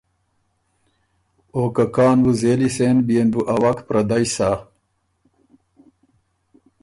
[1.75, 4.49] که کان بُو زېلی سېن بيې ن بُو ا وک پره دئ سۀ۔